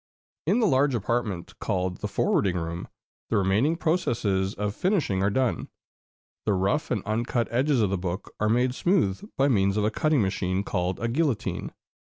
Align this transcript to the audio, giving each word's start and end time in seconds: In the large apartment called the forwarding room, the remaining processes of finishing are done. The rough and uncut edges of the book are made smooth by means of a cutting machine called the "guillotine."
In 0.47 0.59
the 0.59 0.65
large 0.65 0.95
apartment 0.95 1.53
called 1.59 1.97
the 1.97 2.07
forwarding 2.07 2.57
room, 2.57 2.87
the 3.29 3.37
remaining 3.37 3.75
processes 3.75 4.55
of 4.55 4.73
finishing 4.73 5.21
are 5.21 5.29
done. 5.29 5.67
The 6.43 6.53
rough 6.53 6.89
and 6.89 7.03
uncut 7.03 7.47
edges 7.51 7.81
of 7.83 7.91
the 7.91 7.99
book 7.99 8.33
are 8.39 8.49
made 8.49 8.73
smooth 8.73 9.21
by 9.37 9.47
means 9.47 9.77
of 9.77 9.83
a 9.83 9.91
cutting 9.91 10.23
machine 10.23 10.63
called 10.63 10.97
the 10.97 11.07
"guillotine." 11.07 11.71